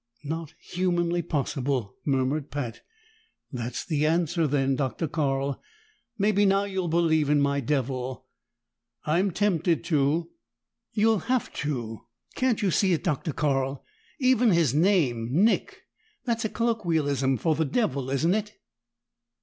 "Not 0.23 0.55
humanly 0.59 1.21
possible," 1.21 1.93
murmured 2.05 2.49
Pat. 2.49 2.81
"That's 3.51 3.85
the 3.85 4.03
answer, 4.07 4.47
then, 4.47 4.75
Dr. 4.75 5.07
Carl. 5.07 5.61
Maybe 6.17 6.43
now 6.43 6.63
you'll 6.63 6.87
believe 6.87 7.29
in 7.29 7.39
my 7.39 7.59
devil." 7.59 8.25
"I'm 9.05 9.29
tempted 9.29 9.83
to." 9.83 10.31
"You'll 10.91 11.19
have 11.29 11.53
to! 11.53 12.07
Can't 12.33 12.63
you 12.63 12.71
see 12.71 12.93
it, 12.93 13.03
Dr. 13.03 13.31
Carl? 13.31 13.85
Even 14.19 14.49
his 14.49 14.73
name, 14.73 15.27
Nick 15.31 15.83
that's 16.25 16.45
a 16.45 16.49
colloquialism 16.49 17.37
for 17.37 17.53
the 17.53 17.63
devil, 17.63 18.09
isn't 18.09 18.33
it?" 18.33 18.57